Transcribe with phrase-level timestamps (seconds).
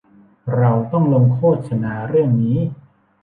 [0.57, 2.57] เราต้องลงโฆษณาเรื่องนี้